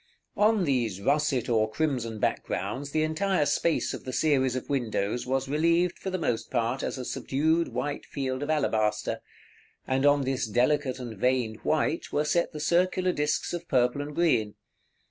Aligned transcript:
§XXXIV. 0.03 0.43
On 0.47 0.63
these 0.63 0.99
russet 0.99 1.47
or 1.47 1.69
crimson 1.69 2.17
backgrounds 2.17 2.89
the 2.89 3.03
entire 3.03 3.45
space 3.45 3.93
of 3.93 4.03
the 4.03 4.11
series 4.11 4.55
of 4.55 4.67
windows 4.67 5.27
was 5.27 5.47
relieved, 5.47 5.99
for 5.99 6.09
the 6.09 6.17
most 6.17 6.49
part, 6.49 6.81
as 6.81 6.97
a 6.97 7.05
subdued 7.05 7.67
white 7.67 8.07
field 8.07 8.41
of 8.41 8.49
alabaster; 8.49 9.19
and 9.85 10.03
on 10.03 10.23
this 10.23 10.47
delicate 10.47 10.97
and 10.97 11.19
veined 11.19 11.57
white 11.57 12.11
were 12.11 12.25
set 12.25 12.51
the 12.51 12.59
circular 12.59 13.11
disks 13.11 13.53
of 13.53 13.67
purple 13.67 14.01
and 14.01 14.15
green. 14.15 14.55